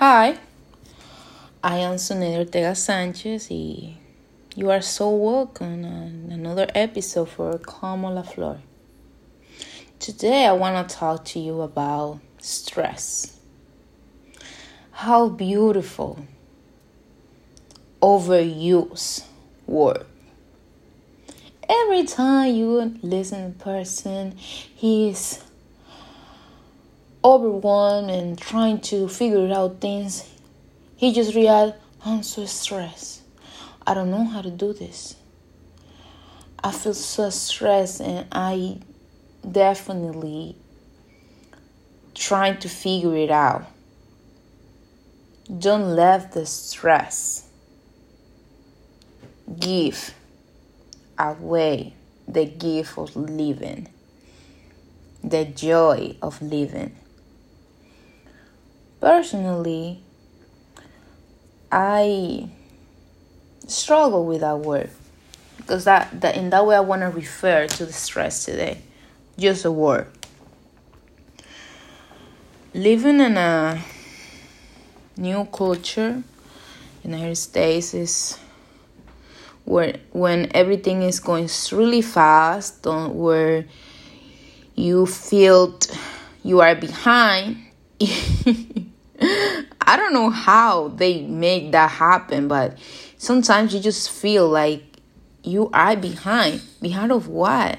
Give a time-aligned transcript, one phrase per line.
[0.00, 0.38] Hi,
[1.60, 3.96] I am Sonia Ortega Sanchez, and
[4.54, 8.60] you are so welcome on another episode for Como La Flor.
[9.98, 13.40] Today, I want to talk to you about stress.
[14.92, 16.24] How beautiful
[18.00, 19.24] overuse
[19.66, 20.06] word.
[21.68, 25.42] Every time you listen to a person, he's
[27.24, 30.28] overwhelmed and trying to figure out things,
[30.96, 31.74] he just realized,
[32.04, 33.22] I'm so stressed.
[33.86, 35.16] I don't know how to do this.
[36.62, 38.78] I feel so stressed and I
[39.50, 40.56] definitely
[42.14, 43.66] trying to figure it out.
[45.56, 47.48] Don't let the stress
[49.58, 50.12] give
[51.18, 51.94] away
[52.26, 53.88] the gift of living,
[55.24, 56.94] the joy of living.
[59.00, 60.00] Personally,
[61.70, 62.48] I
[63.66, 64.90] struggle with that word
[65.58, 68.80] because that, that in that way I want to refer to the stress today.
[69.38, 70.06] Just a word.
[72.74, 73.82] Living in a
[75.16, 76.22] new culture
[77.04, 78.38] United States is
[79.64, 83.64] where when everything is going really fast, where
[84.74, 85.78] you feel
[86.42, 87.58] you are behind.
[89.20, 92.78] I don't know how they make that happen, but
[93.16, 94.84] sometimes you just feel like
[95.42, 96.62] you are behind.
[96.80, 97.78] Behind of what?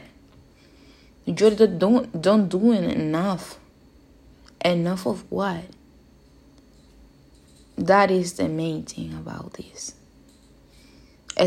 [1.26, 3.60] You just don't don't doing enough.
[4.66, 5.64] Enough of what?
[7.78, 9.94] That is the main thing about this.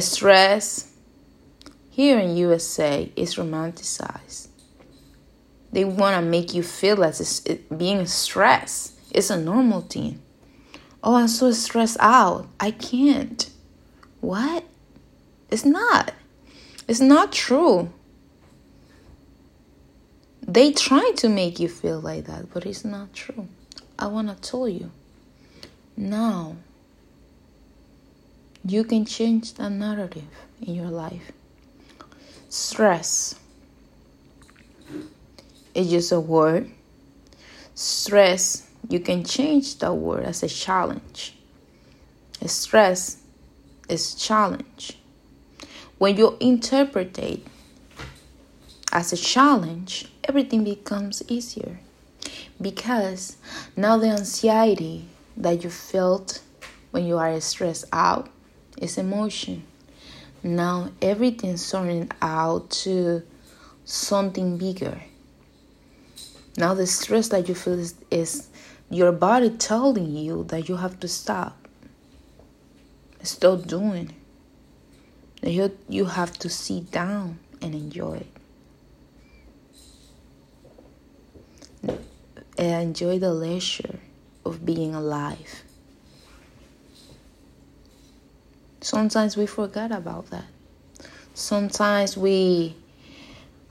[0.00, 0.90] Stress
[1.90, 4.48] here in USA is romanticized.
[5.70, 7.14] They want to make you feel like
[7.76, 10.20] being stressed is a normal thing.
[11.02, 12.48] Oh, I'm so stressed out.
[12.58, 13.48] I can't.
[14.20, 14.64] What?
[15.50, 16.12] It's not.
[16.88, 17.92] It's not true.
[20.46, 23.48] They try to make you feel like that, but it's not true.
[23.98, 24.90] I want to tell you.
[25.96, 26.56] Now,
[28.64, 30.28] you can change that narrative
[30.60, 31.32] in your life.
[32.48, 33.34] Stress
[35.74, 36.70] is just a word.
[37.74, 41.34] Stress you can change that word as a challenge.
[42.46, 43.18] Stress
[43.88, 44.98] is challenge.
[45.98, 47.40] When you interpret it
[48.92, 51.78] as a challenge, everything becomes easier.
[52.60, 53.36] Because
[53.76, 55.06] now the anxiety
[55.36, 56.42] that you felt
[56.90, 58.28] when you are stressed out
[58.78, 59.64] is emotion.
[60.42, 63.22] Now everything's turning out to
[63.84, 65.02] something bigger.
[66.56, 68.48] Now the stress that you feel is, is
[68.92, 71.56] your body telling you that you have to stop.
[73.22, 74.14] Stop doing.
[75.40, 78.24] That you, you have to sit down and enjoy
[81.84, 81.98] it.
[82.58, 83.98] And enjoy the leisure
[84.44, 85.62] of being alive.
[88.82, 90.44] Sometimes we forget about that.
[91.32, 92.76] Sometimes we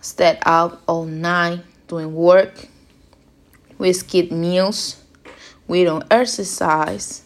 [0.02, 2.68] stay up all night doing work.
[3.78, 5.01] We skip meals
[5.72, 7.24] we don't exercise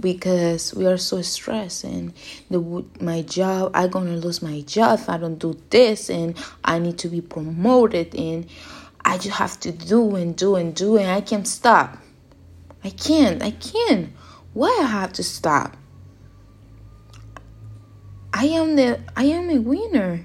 [0.00, 2.14] because we are so stressed and
[2.48, 2.58] the
[3.00, 6.96] my job i'm gonna lose my job if i don't do this and i need
[6.96, 8.46] to be promoted and
[9.04, 11.98] i just have to do and do and do and i can't stop.
[12.82, 14.08] I can't i can't.
[14.54, 15.76] Why i have to stop?
[18.32, 20.24] I am the i am a winner.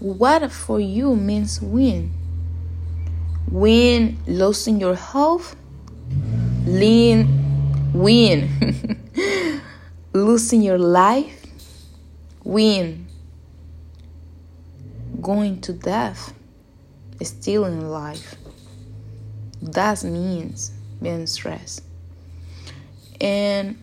[0.00, 2.12] What for you means win.
[3.50, 5.56] Win losing your health
[6.68, 9.00] lean, win,
[10.12, 11.46] losing your life,
[12.44, 13.06] win,
[15.20, 16.34] going to death,
[17.22, 18.34] stealing life.
[19.62, 21.82] That means being stressed.
[23.20, 23.82] And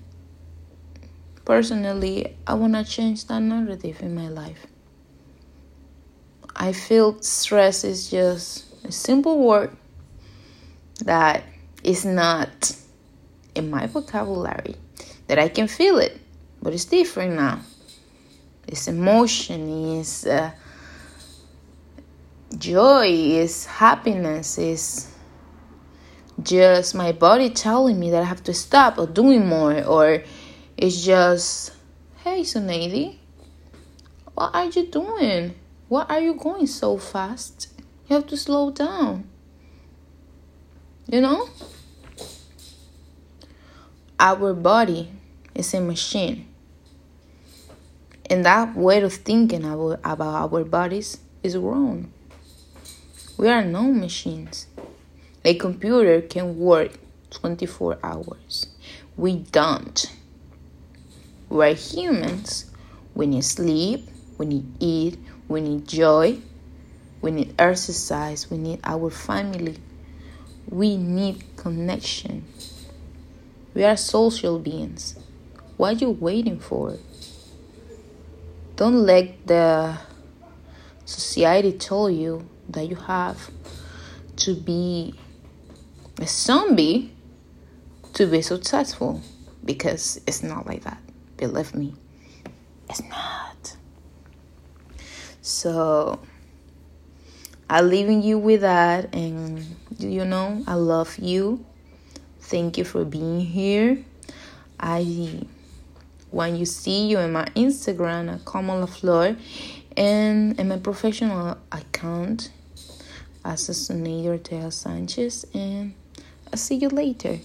[1.43, 4.67] personally, I want to change that narrative in my life.
[6.55, 9.75] I feel stress is just a simple word
[11.03, 11.43] that
[11.83, 12.75] is not
[13.55, 14.75] in my vocabulary
[15.27, 16.19] that I can feel it,
[16.61, 17.61] but it's different now.
[18.67, 20.51] It's emotion, it's uh,
[22.57, 25.11] joy, it's happiness, it's
[26.41, 30.23] just my body telling me that I have to stop or doing more, or
[30.77, 31.71] it's just,
[32.23, 33.17] hey, Sunady,
[34.33, 35.55] what are you doing?
[35.87, 37.69] Why are you going so fast?
[38.07, 39.29] You have to slow down.
[41.07, 41.49] You know?
[44.19, 45.11] Our body
[45.53, 46.47] is a machine.
[48.29, 52.11] And that way of thinking about, about our bodies is wrong.
[53.37, 54.67] We are no machines.
[55.43, 56.93] A computer can work
[57.29, 58.67] 24 hours.
[59.15, 60.05] We don't.
[61.49, 62.71] We're humans.
[63.13, 66.37] We need sleep, we need eat, we need joy,
[67.21, 69.77] we need exercise, we need our family.
[70.67, 72.43] We need connection.
[73.75, 75.17] We are social beings.
[75.75, 76.97] What are you waiting for?
[78.77, 79.97] Don't let the
[81.03, 83.51] society tell you that you have
[84.37, 85.13] to be
[86.19, 87.13] a zombie
[88.13, 89.21] to be successful
[89.65, 91.01] because it's not like that.
[91.35, 91.93] Believe me,
[92.89, 93.75] it's not.
[95.41, 96.19] So
[97.69, 99.65] I'm leaving you with that, and
[99.97, 101.65] you know, I love you.
[102.45, 104.03] Thank you for being here.
[104.79, 105.41] I
[106.29, 109.35] when you see you in my Instagram at Como La Flor
[109.97, 112.51] and in my professional account
[113.43, 115.95] as Sonia Ortega Sanchez and
[116.51, 117.39] I'll see you later.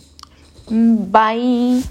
[0.68, 1.82] Bye.